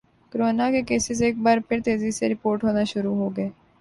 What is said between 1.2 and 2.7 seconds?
ایک بار پھر تیزی سے رپورٹ